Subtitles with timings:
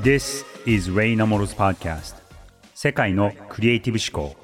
[0.00, 2.14] This is Ray Namoro's podcast.
[2.72, 4.36] 世界のクリエイティブ思考。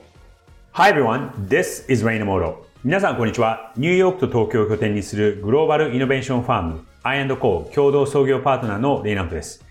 [0.72, 2.56] Hi everyone, this is Ray Namoro.
[2.82, 3.72] 皆さんこんにちは。
[3.76, 9.64] ニューヨークと東京を拠点にするグローバルイノベーションファーム I&Co 共同創業パートナーのレイナムトです。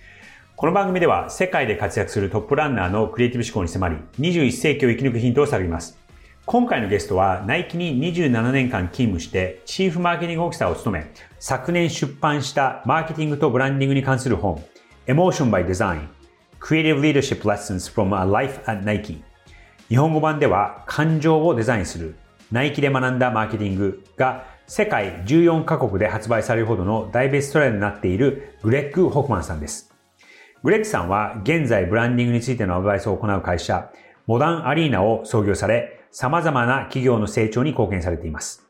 [0.56, 6.00] この番組では世界で活躍するトップランナーのクリエイティブ思考に迫り21世紀を生き抜くヒントを探ります。
[6.46, 14.64] 今回のゲストはナイキに27年間勤務してチーフマーケティングオフィサーを務め昨年出版したマーケティングとブランディングに関する本
[15.06, 16.08] Emotion by Design
[16.62, 19.22] Creative Leadership Lessons from a Life at Nike
[19.90, 22.16] 日本語版では感情をデザインする
[22.54, 29.94] ナイキで学んだマーケティングが世界14カ国で発売されるほどの大ベストラーになっているグレッグ・ホフマンさんです。
[30.64, 33.92] グレッグさんは現在ブランディングについてのアドバイスを行う会社
[34.26, 38.63] モダンアリーナを創業され様々な企業の成長に貢献されています。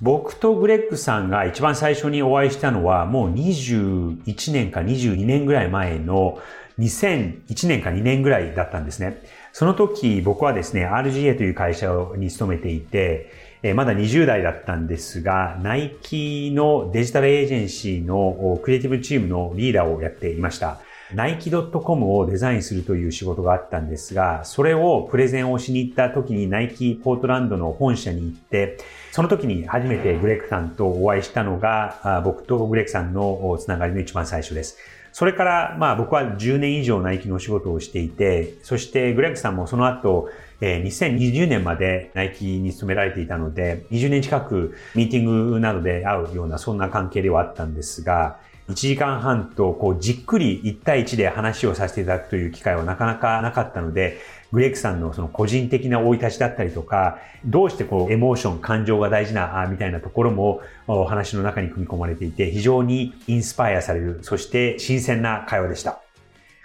[0.00, 6.38] 僕とグレッグさんが一番最初にお会いしたのはもう21年か22年ぐらい前の
[6.78, 9.22] 2001年か2年ぐらいだったんですね。
[9.52, 13.32] その時僕はですね、RGA という会社に勤めていて、
[13.74, 20.78] まだ20代だったんですが、ナイキのデジタルエージェンシーのクリエイティブチームのリーダーをやっていました。
[21.12, 28.78] ナイキ .com をデザインするという仕事があったんですが、それをプレゼンをしに行った時にナイキポートランドの本社に行って、
[29.18, 34.78] その時に初めてグレッグさんとお会いしたのが、僕とグレッグさんのつながりの一番最初です。
[35.10, 48.38] それから、まあ僕は10年以上ナイキのお仕事をしていて、そしてグレッグさんもその後、2020年までナイキに勤められていたので、20年近くミーティングなどで会うようなそんな関係ではあったんですが、
[48.68, 54.18] 1時間半とこうじっくり1対1で話をさせていただくという機会はなかなかなかったので、
[54.52, 66.00] グレッグさんのその個人的な生い立ちだったりとか、どうしてこうエモーション、感情が大事な、みたいなところもお話の中に組み込まれていて、非常にインスパイアされる、そして新鮮な会話でした。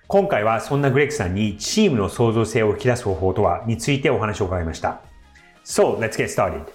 [0.08, 5.02] 今回はそんなグレッグさんにチームの創造性を引き出す方法とはについてお話を伺いました。
[5.66, 6.66] So, let's get started.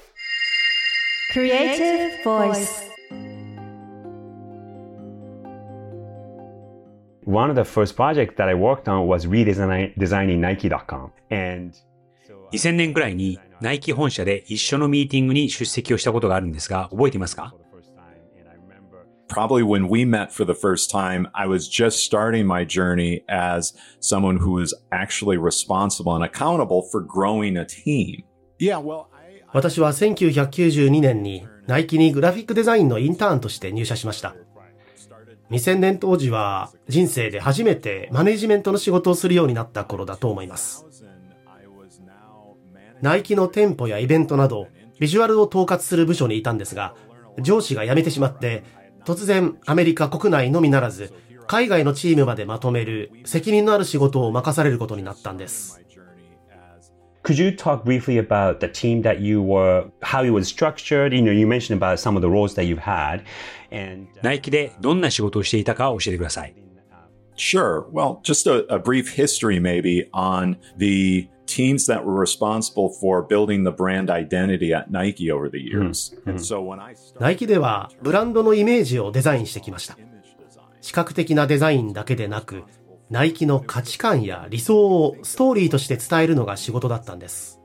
[1.32, 2.87] Creative Voice
[7.28, 11.12] one of the first projects that I worked on was redesigning Nike.com.
[11.30, 11.74] And
[12.52, 17.54] 2000年くらいにナイキ本社で一緒のミーティングに出席をしたことがあるんですが、覚えていますか
[19.28, 23.74] Probably when we met for the first time, I was just starting my journey as
[24.00, 28.24] someone who was actually responsible and accountable for growing a team.
[28.58, 29.08] Yeah, well,
[29.52, 34.34] 私は1992年にナイキにグラフィックデザインのインターンとして入社しました。
[35.50, 40.86] 2000年当時は人生で初めてマネジメントの仕事をするようになった頃だと思います。
[43.00, 46.94] ナイキの店舗やイベントなどビジュアルを統括する部署にいたんですが、
[47.40, 48.64] 上司が辞めてしまって
[49.04, 51.14] 突然アメリカ国内のみならず
[51.46, 55.80] 海外のチームまでまとめる責任のある仕事を任されることになったんです。
[57.28, 61.12] Could you talk briefly about the team that you were, how it was structured?
[61.12, 63.22] You know, you mentioned about some of the roles that you've had.
[63.70, 66.54] And, ナイキでどんな仕事をしていたか教えてください。
[67.36, 67.84] Sure.
[67.92, 73.62] Well, just a, a brief history maybe on the teams that were responsible for building
[73.62, 76.14] the brand identity at Nike over the years.
[76.20, 76.30] Mm-hmm.
[76.30, 77.20] And so when I started...
[77.20, 79.98] ナイキではブランドのイメージをデザインしてきました。
[80.80, 82.64] 視覚的なデザインだけでなく、
[83.10, 87.58] ナイキの価値観や理想をストーリーとして伝えるのが仕事だったんです。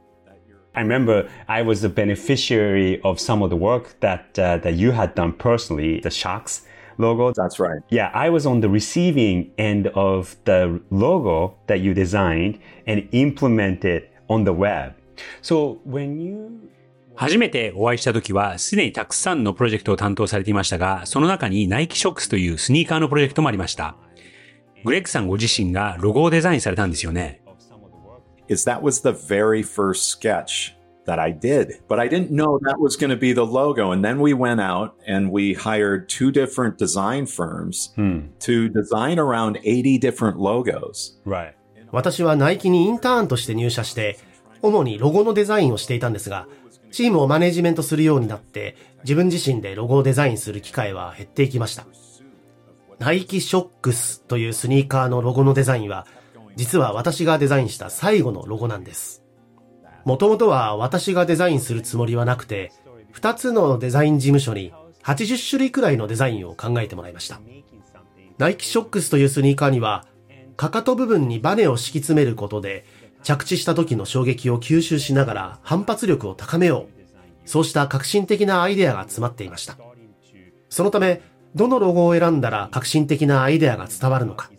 [0.74, 4.92] I remember I was a beneficiary of some of the work that, uh, that you
[4.92, 6.66] had done personally, the Sharks
[6.98, 7.32] logo.
[7.32, 7.82] That's right.
[7.90, 14.10] Yeah, I was on the receiving end of the logo that you designed and implemented
[14.30, 14.94] on the web.
[15.42, 16.70] So when you
[17.16, 23.96] 初めてお会いした時は、すでにたくさんのプロジェクトを担当されていましたが、その中にナイキショックスというスニーカーのプロジェクトもありました。
[24.84, 27.42] グレッグさんご自身がロゴをデザインされたんですよね。
[28.50, 30.74] Is that was the very first sketch
[31.06, 31.82] that I did.
[31.88, 33.92] But I didn't know that was going to be the logo.
[33.92, 38.28] And then we went out and we hired two different design firms hmm.
[38.40, 41.20] to design around 80 different logos.
[41.26, 41.54] Right.
[41.92, 44.18] 私はナイキにインターンとして入社して、
[44.62, 46.48] 主にロゴのデザインをしていたんですが、
[46.92, 51.86] チームをマネジメントするようになって、自分自身でロゴをデザインする機会は減っていきました。
[53.00, 56.08] ナイキショックスというスニーカーのロゴのデザインは、
[56.56, 59.24] 実は私がデザインした最後のロゴなんです。
[60.06, 62.72] もともとは私がデザインするつもりはなくて、
[63.14, 64.74] 2つのデザイン事務所に
[65.04, 67.40] 80種類くらいのデザインを考えてもらいました。
[68.38, 70.06] ナイキショックスというスニーカーには、
[70.58, 72.86] かかと部分にバネを敷き詰めることで、
[73.24, 77.04] 着地した時の衝撃を吸収しながら反発力を高めよう。
[77.46, 79.78] そうした革新的なアイデアが詰まっていました。
[80.70, 81.22] そのため、
[81.56, 84.50] どのロゴを選んだら革新的なアイデアが伝わるのか、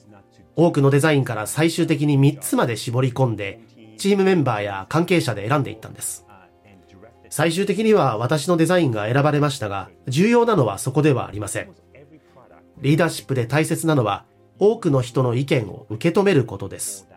[0.56, 3.60] 多くのデザインから最終的に3つまで絞り込んで、
[3.98, 6.24] チームメンバーや関係者で選んでいったんです。
[7.30, 11.70] 最終的には私のデザインが選ばれましたが、重要なのはそこではありません。
[12.80, 14.24] リーダーシップで大切なのは、
[14.60, 17.08] 多くの人の意見を受け止めることです。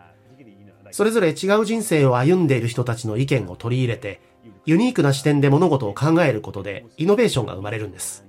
[0.89, 4.21] それぞれ違う人生を歩んでいる人たちの意見を取り入れて、
[4.65, 8.26] ユニークな視点で物事を考えることで、イノベーションが生まれるんです。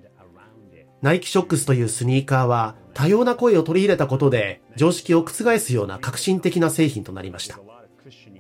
[1.01, 7.61] ナイキショックスというスニーカーは、多様な声を取り入れたことで、常識を覆すような革新的な製品となりました。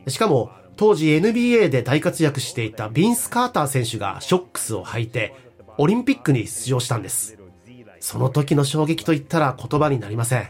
[0.09, 5.35] しかも、当時 NBA で大活躍していたビンス・カーター選手がショックスを履いて、
[5.77, 7.39] オリンピックに出場したんです。
[8.01, 10.49] その時の衝撃と言ったら言葉になりません。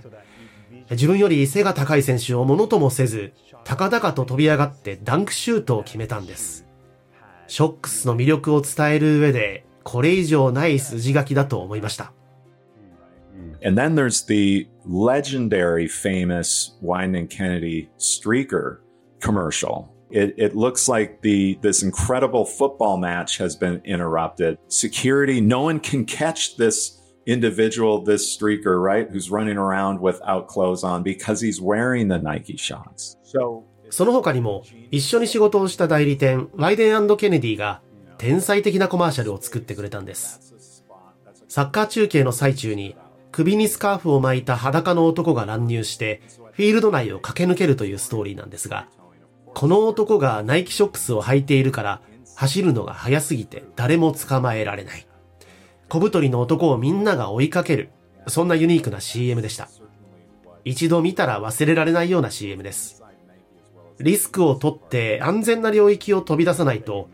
[0.90, 3.34] 自分より背が高い選手をものともせず、
[3.64, 6.64] 高々と飛び上がってダンクシュートを決めたんです。
[7.46, 12.12] ショックスの魅力を伝える上で、これ以上ない筋書きだと思いました。
[13.64, 18.80] And then there's the legendary famous Wine and Kennedy streaker
[19.18, 19.88] commercial.
[20.10, 24.58] It, it looks like the this incredible football match has been interrupted.
[24.68, 30.84] Security, no one can catch this individual, this streaker, right, who's running around without clothes
[30.84, 33.16] on because he's wearing the Nike shots.
[33.22, 37.80] So その他にも、一緒に仕事をした代理店、ワイデンケネディが、
[38.18, 40.84] 天才的なコマーシャルを作ってくれたんです。
[41.48, 42.96] サッカー中継の最中に、
[43.30, 46.20] 首にスカーフを巻いた裸の男が乱入して、
[46.52, 48.88] フィールド内を駆け抜けるというストーリーなんですが、
[49.54, 52.02] この男がナイキショックスを履いているから、
[52.34, 55.06] 走るのが速すぎて誰も捕まえられない。
[55.88, 57.90] 小太りの男をみんなが追いかける。
[58.26, 59.68] そんなユニークな CM でした。
[60.64, 63.02] 一度見たら忘れられないような CM です。
[64.00, 67.08] リスクを取って安全な領域を飛び出さないと、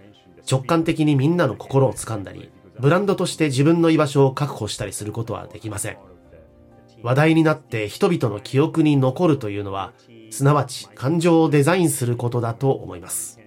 [0.50, 5.96] 直感的にみんなの心を掴んだり、ブランドとして自分の居場所を確保したりすることはできません。
[7.02, 9.92] 話題になって人々の記憶に残るというのは、
[10.30, 13.38] すなわち感情をデザインすることだと思います。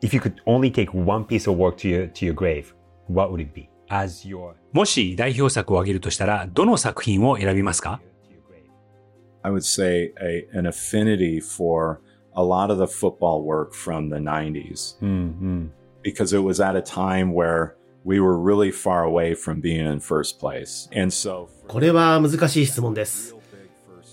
[0.00, 2.74] If you could only take one piece of work to your, to your grave,
[3.08, 3.68] what would it be?
[3.88, 4.52] As your...
[4.72, 8.00] もし代表作を挙げるとしたら、どの作品を選びますか
[9.42, 11.98] ？I would say a, an affinity for
[12.36, 14.98] a lot of the football work from the 90s.
[15.00, 15.66] Mm-hmm.
[16.02, 20.00] Because it was at a time where we were really far away from being in
[20.00, 20.88] first place.
[20.92, 23.34] And so これは難しい質問です。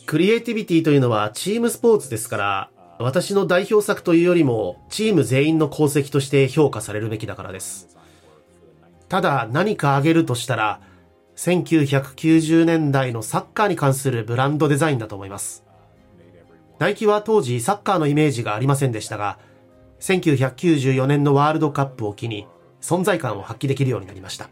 [0.06, 2.70] クリエイティビティというのはチームスポーツですから、
[3.00, 7.98] 私の代表作というよりもチーム全員の功績として評価されるべきだからです。
[9.10, 10.82] ただ何か挙げるとしたら、
[11.36, 15.66] 1990年代のサッカーに関するブランドデザインだと思います。
[16.82, 19.38] ナイキは当時サッカーのイメージがありませんでしたが、
[20.00, 22.48] 1994年のワールドカップを機に
[22.82, 24.50] 存在感を発揮できるようになりました。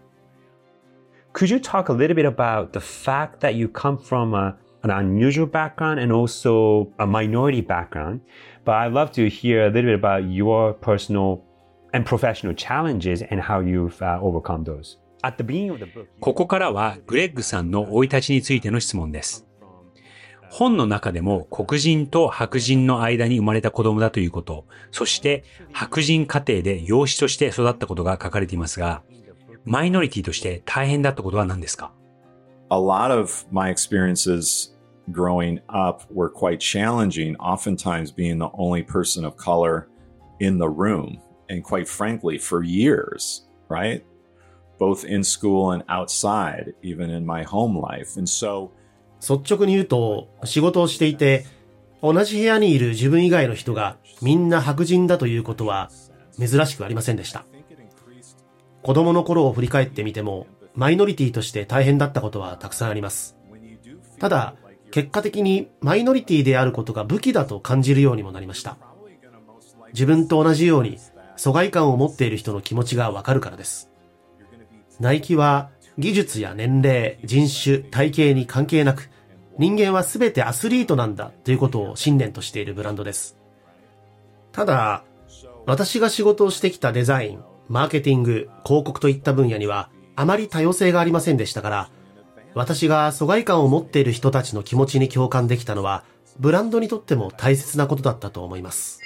[1.34, 4.92] Could you talk a little bit about the fact that you come from a, an
[4.92, 8.20] unusual background and also a minority background?
[8.64, 11.42] But I'd love to hear a little bit about your personal
[11.96, 15.00] and professional challenges and how you've uh, overcome those.
[16.20, 19.49] ここからはグレッグさんの生い立ちについての質問です。
[20.50, 29.04] 本の中でも黒人と白人の間に生まれた子供だということ、そして白人家庭で養子として育ったことが書かれていますが、
[29.66, 31.92] マイノリティとして大変だったことは何ですか
[32.72, 34.76] A lot of my experiences
[35.12, 39.88] growing up were quite challenging, oftentimes being the only person of color
[40.40, 41.20] in the room.
[41.50, 44.06] And quite frankly, for years, right?
[44.78, 48.18] Both in school and outside, even in my home life.
[48.18, 48.72] And so
[49.22, 51.46] 率直に言うと、仕事をしていて、
[52.02, 55.90] 同じ部屋にいる自分以外の人がみんな白人だということは
[56.40, 57.46] 珍しくありませんでした。
[58.82, 63.36] 子供の頃を振り返ってみても、マイノリティとして大変だったことはたくさんあります。
[64.20, 64.56] ただ、
[64.92, 68.78] 結果的にマイノリティであることが武器だと感じるようにもなりました。
[69.94, 70.98] 自分と同じように
[71.36, 73.90] 疎外感を持っている人の気持ちがわかるからです。
[75.00, 75.70] ナイキは
[76.00, 79.10] 技術や年齢、人種、体型に関係なく、
[79.58, 83.38] 人間は全てアスリートなんだということを信念としているブランドです。
[84.54, 85.04] ただ、
[85.66, 91.90] 私が仕事をしてきたデザイン、マーケティング、広告といった分野には、あまり多様性がありませんでしたから、
[92.54, 96.06] 私が疎外感を持っている人たちの気持ちに共感できたのは、
[96.40, 99.02] ブランドにとっても大切なことだったと思います。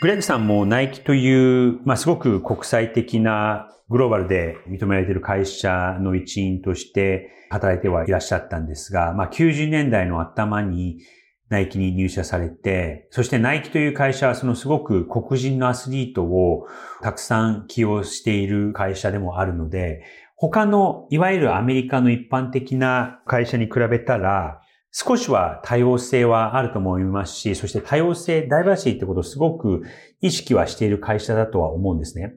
[0.00, 10.98] グレッグさんもナイキという、まあ、すごく国際的なグローバルで認められている会社の一員として働いてはいらっしゃったんですが、まあ、90年代の頭に
[11.50, 16.66] ナイキに入社されて、そしてナイキという会社はそのすごく黒人のアスリートを
[17.02, 20.02] たくさん起用している会社でもあるので、
[20.36, 29.82] 他のいわゆるアメリカの一般的な会社に比べたら、少しは多様性はあると思いますし、そして多様性、ダイバーシティってことをすごく
[30.20, 32.34] 意識はしている会社だとは思うんですね。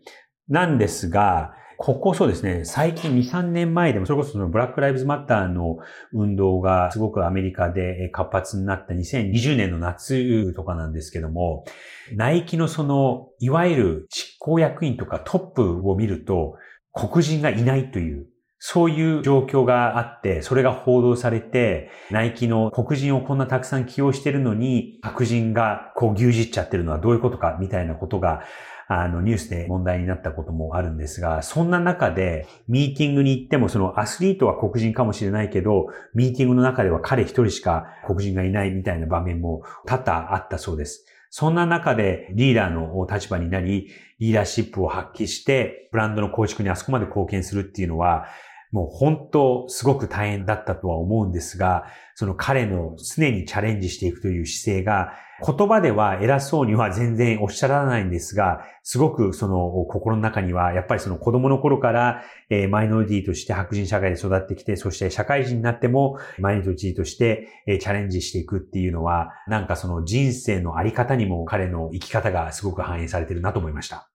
[0.49, 5.77] なんですが、ここそうですね、最近2、3年前でも、それこそそのブラックライブズマッターの
[6.13, 11.65] 運動がすごくアメリカで活発になった2020年の夏とかなんですけども、
[12.13, 16.55] ナイキのその、いわゆる執行役員とかトップを見ると、
[16.93, 28.43] 黒人がいないという、そういう状況があって、それが報道されて、ナイキの黒人をこんなたくさん起用してるのに、白人がこう牛耳っちゃってるのはどういうことかみたいなことが
[28.87, 41.05] あの、ニュースで問題になったこともあるんですが、そんな中で、ミーティングに行っても、そのアスリートは黒人かもしれないけど、ミーティングの中では彼一人しか黒人がいないみたいな場面も多々あったそうです。
[41.31, 43.89] そんな中でリーダーの立場になり、
[44.19, 48.27] リーダーシップを発揮して、ブランドの構築にあそこまで貢献するっていうのは、
[48.75, 55.13] もう本当すごく大変だったとは思うんですが、その彼の常にチャレンジしていくという姿勢が、
[55.45, 74.09] 言葉では偉そうには全然おっしゃらないんですが、すごくその心の中には、やっぱりその子供の頃から、えマイノリティとして白人社会で育ってきて、そして社会人になってもマイノリティとして、えチャレンジしていくっていうのは、なんかその人生のあり方にも彼の生き方がすごく反映されてるなと思いました。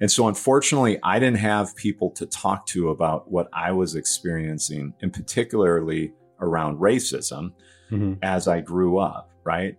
[0.00, 4.92] And so, unfortunately, I didn't have people to talk to about what I was experiencing,
[5.00, 7.52] and particularly around racism
[7.90, 8.14] mm-hmm.
[8.22, 9.76] as I grew up, right?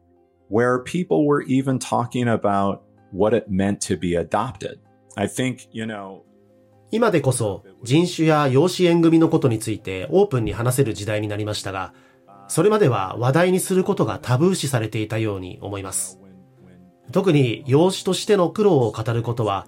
[0.48, 4.80] Where people were even talking about what it meant to be adopted.
[5.18, 6.24] I think, you know,
[6.92, 11.94] 今でこそ人種や養子縁組のことについてオープンに話せる時代になりましたが、
[12.48, 16.20] それまでは話題にすることがタブー視されていたように思います。
[17.12, 19.68] 特に養子としての苦労を語ることは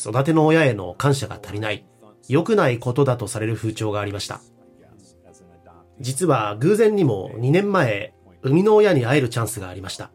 [0.00, 1.84] 育ての親への感謝が足りない、
[2.28, 4.40] 良くないことだとされる風潮がありました。
[6.00, 10.10] 実は偶然にも2年前、生みの親に会えるチャンスがありました。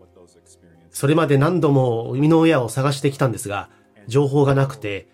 [0.90, 3.70] それまで何度も生みの親を探してきたんですが、
[4.08, 5.08] 情報がなくて、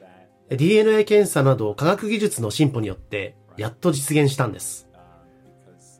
[0.49, 4.87] DNA 検査など科学技術の進歩によってやっと実現したんです。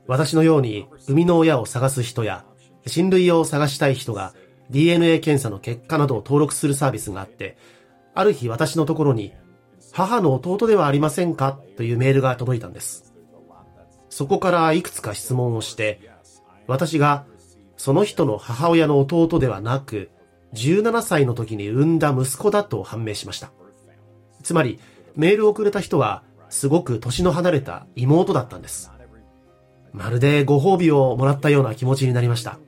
[0.08, 2.46] 私のように生みの親を探す人や
[2.86, 4.34] 親類を探したい人が
[4.70, 7.58] DNA 検査の結果などを登録するサービスがあって、
[8.14, 9.34] ある日私のところに、
[9.94, 11.60] 母の弟ではありませんか？
[11.78, 13.14] というメールが届いたんです。
[14.10, 16.12] そこからいくつか質問をして、
[16.68, 17.26] 私が
[17.78, 20.10] その人の母親の弟ではなく、
[20.54, 23.52] 17歳の時に産んだ息子だと判明しました。
[24.44, 24.80] つまり、
[25.16, 28.92] メールをくれた人は、すごく年の離れた妹だったんです。
[29.94, 32.60] まるでご褒美をもらったような気持ちになりました。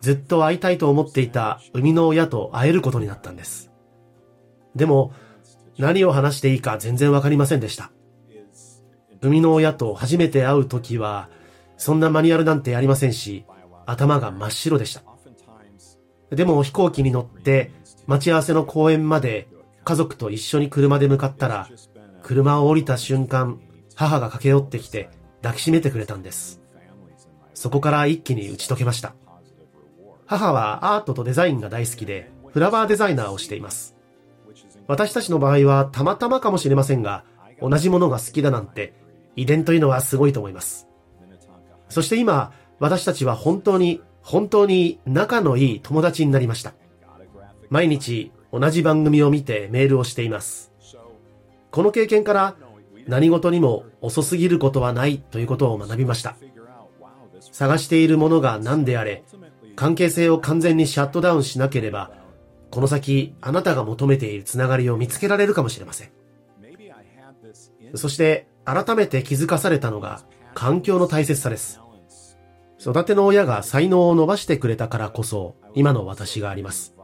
[0.00, 3.70] ずっと会いたいと思っていた生みの親と会えることになったんです。
[4.76, 5.12] でも、
[5.78, 7.90] 何を話していいか全然わかりませんでした。
[9.20, 11.28] 生みの親と初めて会う時は、
[11.76, 13.44] そんなマニュアルなんてありませんし、
[13.86, 15.02] 頭が真っ白でした。
[16.30, 17.70] でも飛行機に乗って
[18.06, 19.48] 待ち合わせの公園まで
[19.84, 21.68] 家族と一緒に車で向かったら、
[22.22, 23.60] 車を降りた瞬間、
[23.94, 25.10] 母が駆け寄ってきて
[25.42, 26.60] 抱きしめてくれたんです。
[27.54, 29.14] そこから一気に打ち解けました。
[30.26, 33.95] 母はアートとデザインが大好きで、フラワーデザイナーをしています。
[34.88, 37.24] 私たちの場合はたまたまかもしれませんが、
[37.60, 38.94] 同じものが好きだなんて、
[39.34, 40.88] 遺伝というのはすごいと思います。
[41.88, 46.74] そして今、私たちは本当に、本当に仲のいい友達になりました。
[47.68, 50.72] 毎日同じ番組を見てメールをしています。
[51.70, 52.56] この経験から
[53.06, 56.36] 何事にも遅すぎることはないということを学びました。
[57.52, 59.24] 探しているものが何であれ、
[59.76, 62.10] 関係性を完全にシャットダウンしなければ
[62.70, 66.10] この先、あなたが求めているつながりを見つけられるかもしれません。
[67.94, 70.22] そして、改めて気づかされたのが、
[70.54, 71.80] 環境の大切さです。
[72.80, 76.94] 育ての親が才能を伸ばしてくれたからこそ、今の私があります。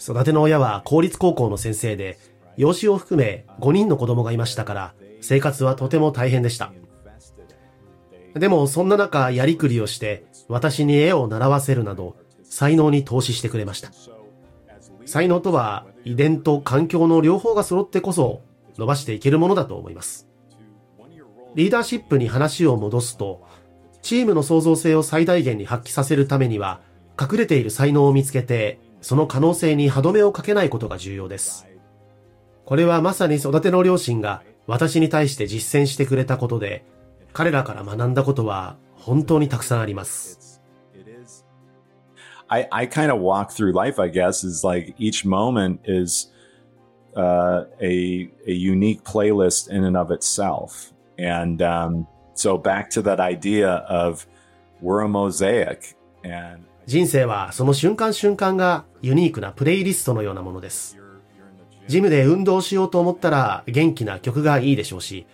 [0.00, 2.18] 育ての親は公立高校の先生で、
[2.56, 6.72] 養子を含め5人の子供がいましたから、生活はとても大変でした。
[8.34, 13.90] でも、そんな中、やりくりをして、私に絵を習わせるなど、才能に投資してくれました。
[15.04, 18.42] 才能とは遺伝と環境の両方が揃ってこそ
[18.78, 20.28] 伸ばしていけるものだと思います。
[21.54, 23.42] リーダーシップに話を戻すと、
[24.00, 26.80] チームの創造性を最大限に発揮させるためには、
[27.20, 31.66] 隠れている才能を見つけて、その可能性に歯止めをかけないことが重要です。
[32.64, 36.84] これはまさに育ての両親が私に対して実践してくれたことで、
[37.32, 40.41] 彼らから学んだことは本当にたくさんあります。
[42.52, 46.30] I, I kind of walk through life, I guess, is like each moment is
[47.16, 50.92] uh, a, a unique playlist in and of itself.
[51.18, 54.26] And um, so back to that idea of
[54.82, 55.96] we're a mosaic.
[56.24, 60.98] And 人生はその瞬間瞬間がユニークなプレイリストのようなものです。
[61.86, 65.26] ジムで運動しようと思ったら元気な曲がいいでしょうし、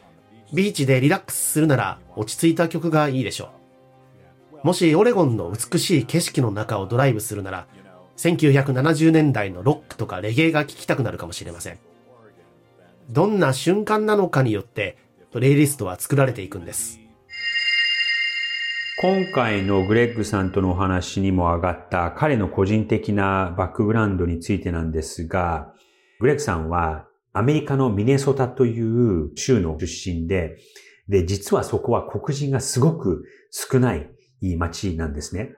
[0.53, 3.58] ビーチでリラックスするなら落ち着いた曲がいいでしょう。
[4.65, 7.67] もしオレゴンの美しい景色の中をドライブするなら、
[8.17, 11.79] 1970年代のロックとかレゲエが聴きたくなるかもしれません。
[13.11, 14.99] どんな瞬間なのかによって
[15.33, 16.99] プレイリストは作られていくんです。
[19.01, 25.73] 今回のグレッグさんとのお話にも上がった彼の個人的なバックグラウンドについてなんですが、
[26.19, 30.59] グレッグさんはアメリカのミネソタという州の出身で、
[31.09, 34.11] で、実はそこは黒人がすごく少ない
[34.57, 35.51] 町なんですね。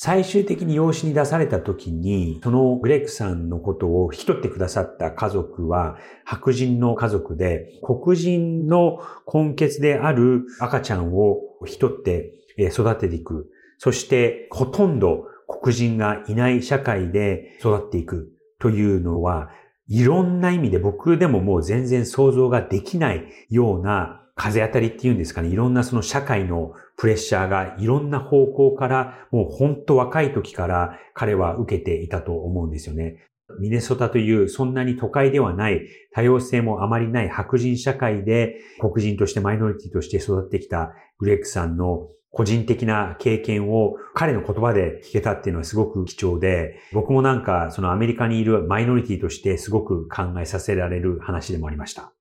[0.00, 13.50] 最終的に養子に出された時に、そのグレッグさんのことを引き取ってくださった家族は白人の家族で、黒人の根血である赤ちゃんを引き取って育てていく。
[13.78, 19.50] そしてほとんど黒人がいない社会で育っていくというのは、
[19.88, 33.24] いろんな意味で僕でももう全然想像ができないような風当たりっていうんですかね、いろんなその社会のプレッシャーがいろんな方向からもう本当若い時から彼は受けていたと思うんですよね。
[33.60, 52.12] ミネソタというそんなに都会ではない多様性もあまりない白人社会で黒人としてマイノリティとして育ってきたグレッグさんの個人的な経験を彼の言葉で聞けたっていうのはすごく貴重で、僕もなんかそのアメリカにいるマイノリティとしてすごく考えさせられる話でもありました。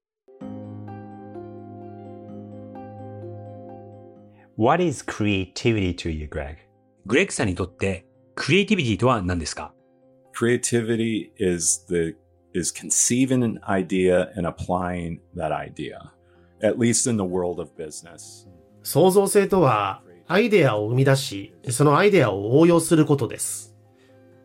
[4.58, 6.58] What is creativity to you, Greg?
[7.06, 9.72] グレッグさんにとってクリエイティビティとは何ですか
[10.36, 12.16] Creativity is the
[12.56, 16.12] is conceiving an idea and applying that idea,
[16.64, 18.48] at least in the world of business.
[18.82, 23.76] 創造性とは、アイデアを生み出し、そのアイデアを応用することです。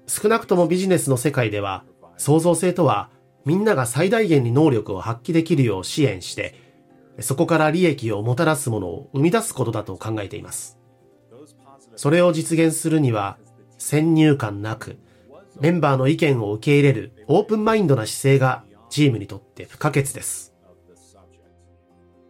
[0.07, 1.85] 少なくともビジネスの世界では、
[2.19, 3.09] 創造性とは、
[3.47, 6.72] みんなが最大限に能力を発揮できるよう支援して、
[7.21, 10.79] そこから利益をもたらすものを生み出すことだと考えています。
[11.97, 13.39] それを実現するには、
[13.79, 14.97] 先入観なく、
[15.61, 20.53] メンバーの意見を受け入れるオープンマインドな姿勢がチームにとって不可欠です。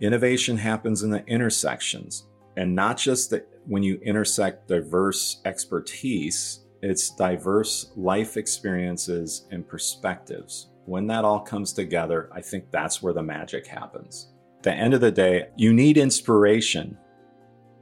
[0.01, 7.11] Innovation happens in the intersections and not just that when you intersect diverse expertise, it's
[7.11, 10.68] diverse life experiences and perspectives.
[10.87, 14.32] When that all comes together, I think that's where the magic happens.
[14.62, 16.96] The end of the day, you need inspiration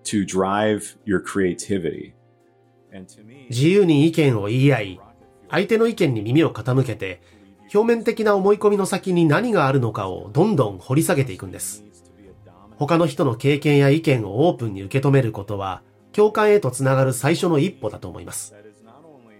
[0.04, 2.12] to drive your creativity.
[3.48, 5.00] 自由に意見を言い合い、
[5.48, 7.20] 相手の意見に耳を傾けて、
[7.72, 11.84] 表面的な思い込みの先に何があるのかをどんどん掘り下げていくんです。
[12.78, 18.54] 他の人の経験や意見をオープンに受け止めることは、共感へとつながる最初の一歩だと思います。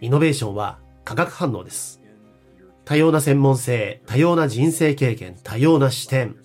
[0.01, 2.01] イノベーションは化学反応です。
[2.85, 6.37] 多様な専門性、多様な人生経験、多様な視点。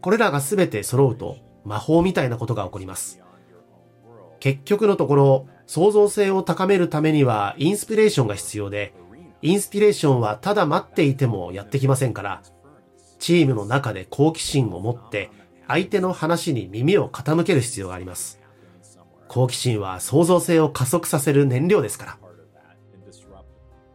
[0.00, 3.20] これらが全て揃うと魔法みたいなことが起こります。
[4.40, 8.94] 結局のところ、創造性を高めるためにはインスピレーションが必要で、
[9.42, 12.42] インスピレーションはただ待っていてもやってきませんから、
[13.18, 15.30] チームの中で好奇心を持って
[15.68, 18.40] 相手の話に耳を傾ける必要があります。
[19.28, 22.18] 好奇心は創造性を加速させる燃料ですから。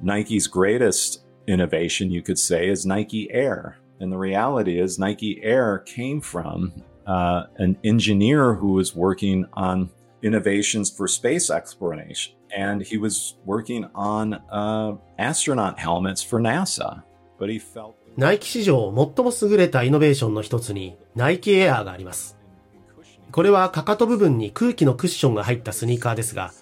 [0.04, 3.74] Nike's greatest innovation, you could say, is Nike Air.
[4.00, 6.74] And the reality is, Nike Air came from
[7.06, 9.90] uh, an engineer who was working on
[10.22, 12.34] innovations for space exploration.
[12.56, 17.04] And he was working on uh, astronaut helmets for NASA.
[17.38, 22.38] But he felt ナイキ史上最も優れたイノベーションの一つにナイキエアーがあります。
[23.32, 26.54] これはかかと部分に空気のクッションが入ったスニーカーですが、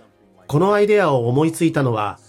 [0.48, 2.20] このアイデアを思いついたのは、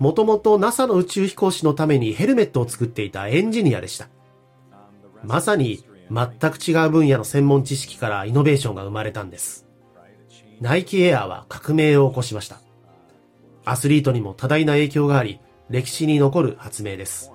[0.00, 4.08] もともと NASA の宇宙飛行士のためにヘルメットを作っていたエンジニアでした。
[5.24, 9.66] まさに全く違う分野の専門知識からイノベーションが生まれたんです。
[10.60, 12.60] ナイキエアは革命を起こしました。
[13.64, 17.32] アスリートにも多大な影響があり、歴史に残る発明です。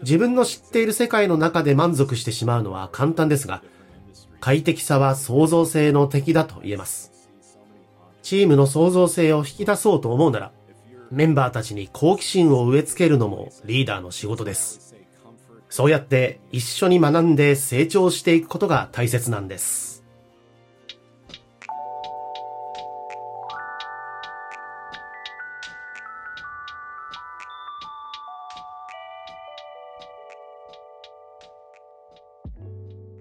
[0.00, 3.62] 自分の知っている世界の中で満足してしまうのは簡単ですが、
[4.40, 7.12] 快適さは創造性の敵だと言えます。
[8.22, 10.52] チームの創造性を引き出そうと思うなら、
[11.10, 14.93] メンバーたちに好奇心を植え付けるのもリーダーの仕事です。
[15.68, 19.94] そうやって一緒に学んで成長していくことが大切なんです。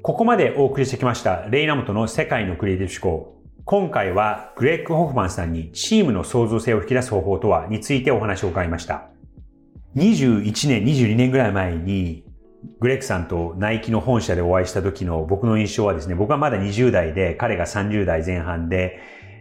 [0.04, 3.42] ここまでお送りしてきましたレイナムトの世界のクリエイティブ思考。
[3.64, 9.06] 今回はグレッグ・ホフマンさんにチームの創造性を引き出す方法とはについてお話を伺いました。
[9.96, 12.23] 21年、22年ぐらい前に
[12.80, 19.00] グレッグさんとナイキの本社でお会いした時の僕の印象はですね、僕はまだ20代で彼が30代前半で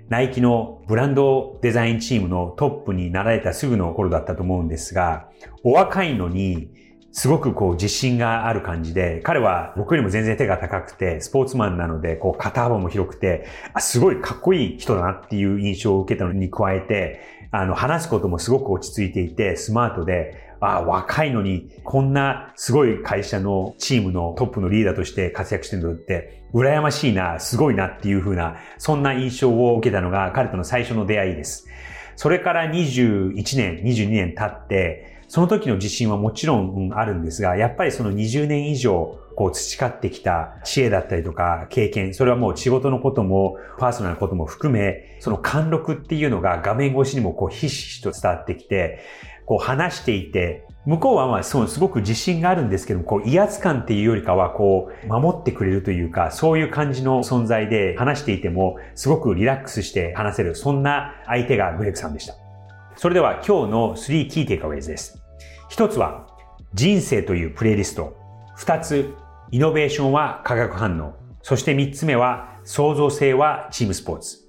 [0.09, 5.31] ナイキのブランドデザインチームのトップになられたすぐの頃だったと思うんですが、
[5.63, 6.69] お若いのに
[7.13, 31.67] すごくこう自信がある感じで、彼は僕よりも全然手が高くて、スポーツマンなので、こう肩幅も広くて、あすごいかっこいい人だなっていう印象を受けたのに加えて、あの、話すこともすごく落ち着いていて、スマートで、あ、若いのに、こんなすごい会社のチームのトップのリーダーとして活躍してるのって、羨ましいな、すごいなっていう風な、そんな印象を受けたのが彼との最初の出会いです。
[32.15, 49.01] それから21年、22年経って、その時の自信はもちろんあるんですが、やっぱりその20年以上、こう培ってきた知恵だったりとか経験、それはもう仕事のこともパーソナルなことも含め、その貫禄っていうのが画面越しにもこうひしひしと伝わってきて、
[49.47, 62.35] こう話していて、向こうはまあそうすごく自信があるんですけども、こう威圧感っていうよりかはこう守ってくれるというか、そういう感じの存在で話していてもすごくリラックスして話せる、そんな相手がグレッグさんでした。
[62.97, 65.23] それでは今日の3キーテイクアウェイズです。
[65.69, 66.27] 一つは
[66.75, 68.17] 人生というプレイリスト。
[68.57, 69.15] 二つ、
[69.51, 71.15] イノベーションは化学反応。
[71.43, 74.42] そして三つ目は創造性はチームスポーツ。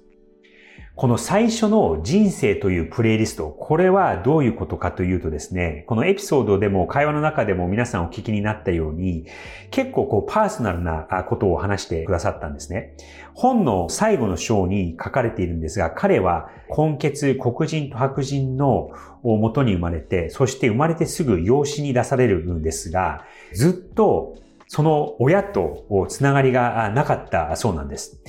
[0.96, 9.26] この最初の人生というプレイリスト、これはどういうことかというとですね、このエピソードでも会話の中でも皆さんお聞きになったように、
[9.72, 12.94] 結構こうパーソナルなことを話してくださったんですね。
[13.34, 18.90] 本の最後の章に書かれているんですが、彼は根血、黒人と白人の
[19.24, 24.36] 元に生まれて、そして生まれてすぐ養子に出されるんですが、ずっと
[24.68, 28.22] その親とつながりがなかったそうなんです。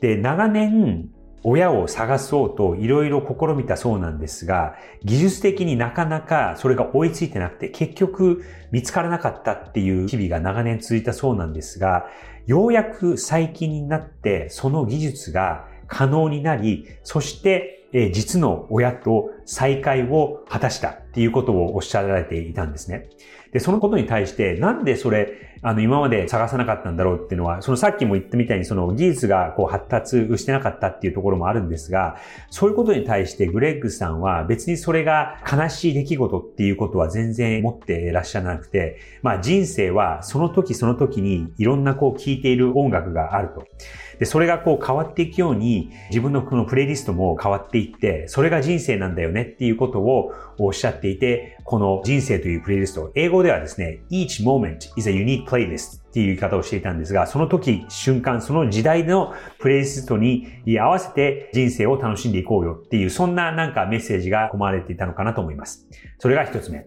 [0.00, 1.08] で、長年
[1.44, 12.06] 親を探そうといろいろ試みたそうなんですが、技術的になかなかそれが追いついてなくて、結局見つからなかったっていう日々が長年続いたそうなんですが、
[12.46, 23.08] ようやく最近になってその技術が可能になり、そして実の親と再会を果たしたっていうことをおっしゃられていたんですね。
[23.52, 32.16] で、そのことに対して、なんでそれ、あの、今まで探さなかったんだろうっていうのは、そのさっきも言ったみたいに、その技術がこう発達してなかったっていうところもあるんですが、
[32.50, 43.66] そういうことに対してグレッグさんは別にそれが悲しい出来事っていうことは全然持っていらっしゃらなくて、まあ人生はその時その時にいろんなこう聴いている音楽があると。
[44.22, 60.46] で、それがこう変わっていくように、自分のこのプレイリストも変わっていって、それが人生なんだよねっていうことをおっしゃっていて、この人生というプレイリスト、英語ではですね、each moment is a unique playlist っていう言い方をしていたんですが、その時、瞬間、その時代のプレイリストに
[60.78, 65.88] 合わせて人生を楽しんでいこうよっていう、そんななんかメッセージが込まれていたのかなと思います。
[66.20, 66.86] それが一つ目。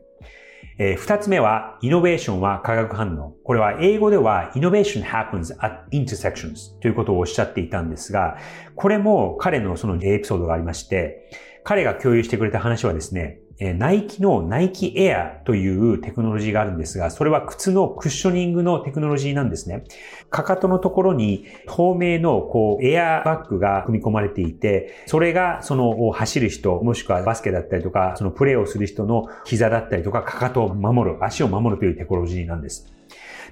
[0.77, 3.33] えー、二つ目は、イノベーションは化学反応。
[3.43, 8.38] これは英語では、イノベーション happens at intersections ということをおっしゃっていたんですが、
[8.75, 11.31] これも彼のそのエピソードがありまして、
[11.63, 19.86] 彼が共有してくれた話はですね、ナイキのナイキエアというテクノロジーがあるんですが、それは靴のクッショニングのテクノロジーなんですね。
[20.30, 32.94] かかとのところに透明のこうエアバッグが組み込まれていて、それがその走る人、もしくはバスケだったりとか、そのプレーをする人の膝だったりとか、かかとを守る、足を守るというテクノロジーなんです。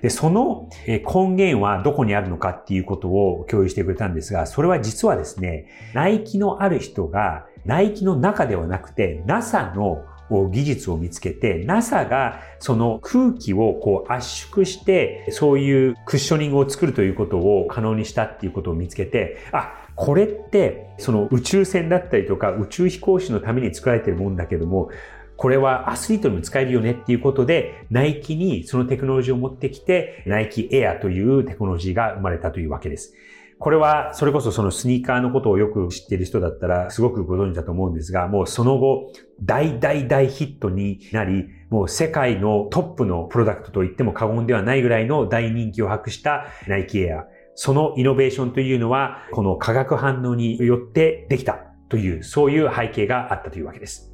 [0.03, 10.03] で、その根源はどこにあるのかっていうことを共有してくれたんですが、それは実はですね、ナイキのある人が、ナイキの中ではなくて、NASA の
[10.51, 24.89] 技術を見つけて、NASA がその空気をこう圧縮して、そういうクッショニングを作るということを可能にしたっていうことを見つけて、あ、これってその宇宙船だったりとか宇宙飛行士のために作られてるもんだけども、
[25.35, 33.13] これはアスリートにも使えるよねっていうことで、ナイキにそのテクノロジーを持ってきて、ナイキエアというテクノロジーが生まれたというわけです。
[33.59, 47.25] これは、それこそそのスニーカーのことをよく知っている人だったら、すごくご存知だと思うんですが、もうその後、大大大ヒットになり、もう世界のトップのプロダクトと言っても過言ではないぐらいの大人気を博したナイキエア。
[47.55, 54.12] そのイノベーションというのは、この化学反応によってできたという、そういう背景があったというわけです。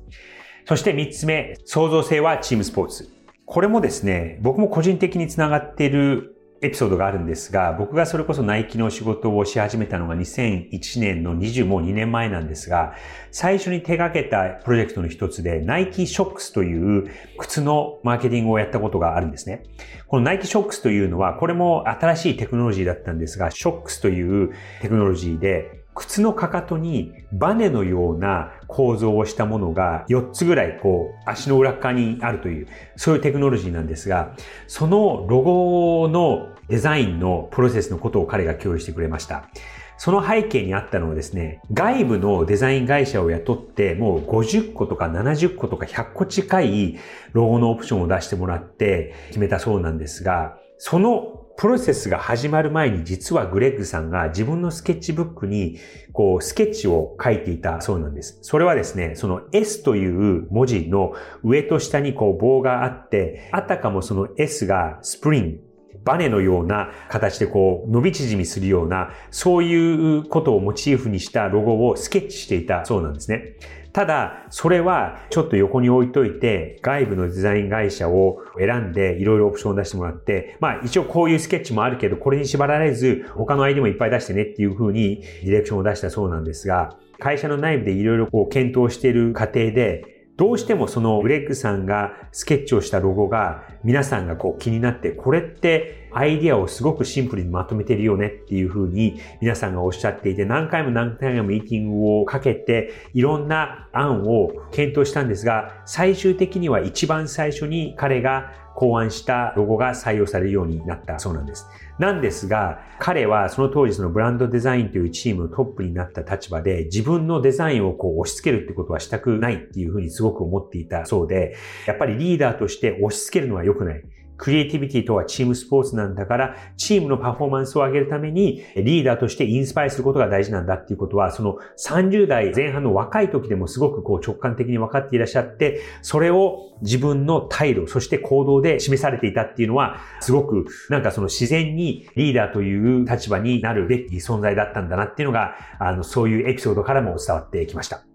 [0.69, 3.09] そして3つ目、創造性はチームスポーツ。
[3.47, 12.93] これもですね、僕も個人的につながっているエピソードがあるんですが、僕がそれこそナイキの仕事をし始めたのが2001年の20もう2年前なんですが、
[13.31, 19.63] 最初に手掛けたプロジェクトの一つで、ナイキショックスという靴のマーケティングをやったことがあるんですね。
[20.05, 24.51] このナイキショックスというのは、これも新しいテクノロジーだったんですが、ショックスという
[24.83, 34.33] テクノロジーで、靴のかかとにバネのような構造をしたものが4つぐらいこう足の裏側にあるというそういうテクノロジーなんですが
[34.67, 39.49] そのロゴのデザインのプロセスのことを彼が共有してくれました。
[39.97, 46.99] その背景にあったのはですね、外部のデザイン会社を雇って、もう50個とか70個とか100個近い
[47.33, 55.77] ロゴのオプションを出してもらって決めたそうなんですが、そのプロセスが始まる前に実はグレッグさんが自分のスケッチブックに
[56.13, 58.39] こうスケッチを書いていたそうなんです。
[58.43, 61.11] それはですね、その S という文字の
[61.43, 65.59] 上と下にこう棒があって、あたかもその S がスプリング、
[66.05, 73.55] バネのような形でこう伸び縮みするような、そういうことをモチーフにしたロゴをスケッチしていたそうなんですね。
[73.91, 111.67] ただ、それはちょっと横に置いといて、外部のデザイン会社を選んでいろいろオプションを出してもらって、まあ一応こういうスケッチもあるけど、これに縛られず、他の ID もいっぱい出してねっていうふうにディレクションを出したそうなんですが、会社の内部でいろいろこう検討している過程で、どうしてもそのグレッグさんがスケッチをしたロゴが皆さんがこう気になって、これってアイディアをすごくシンプルにまとめてるよねっていうふうに皆さんがおっしゃっていて、何回も何回もミーティングをかけて、いろんな案を検討したんですが、最終的には一番最初に彼が考案したロゴが採用されるようになったそうなんです。
[111.99, 124.03] なんですが、彼はその当時そのブランドデザインというチームのトップになった立場で自分のデザインをこう押し付けるってことはしたくないっていうふうにすごく思っていたそうで、やっぱりリーダーとして押し付けるのは良くない。
[124.39, 148.08] クリエイティビティとはチームスポーツなんだから、チームのパフォーマンスを上げるために、リーダーとしてインスパイすることが大事なんだっていうことは、その30代前半の若い時でもすごくこう直感的に分かっていらっしゃって、それを自分の態度、そして行動で示されていたっていうのは、すごくなんかその自然にリーダーという立場になるべき存在だったんだなっていうのが、あの、そういうエピソードからも伝わってきました。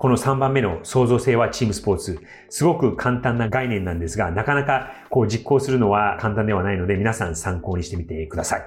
[0.00, 2.20] この3番目の創造性はチームスポーツ。
[2.48, 8.62] すごく簡単な概念なんですが、なかなかこう実行するのは簡単ではないので、皆さん参考にしてみてください。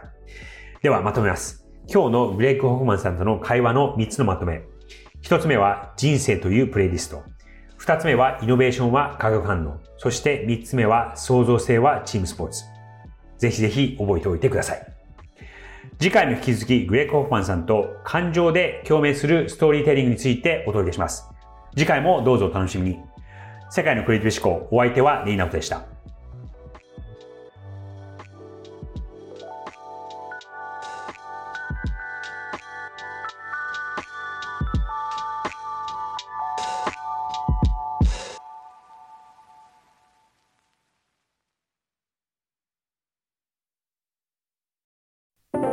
[0.83, 1.65] ではまとめます。
[1.91, 4.61] 今日のグレイク・ホフマンさんとの会話の3つのまとめ。
[5.23, 7.23] 1つ目は人生というプレイリスト。
[7.79, 9.79] 2つ目はイノベーションは化学反応。
[9.97, 12.65] そして3つ目は創造性はチームスポーツ。
[13.39, 14.92] ぜひぜひ覚えておいてください。
[16.03, 21.29] 次回も引き続きグレッグ・ホフマンさんと感情で共鳴するストーリーテリングについてお届けします。
[21.77, 22.99] 次回もどうぞお楽しみに。
[23.69, 25.92] 世界のクリエイティブ思考、お相手はリーナウトでした。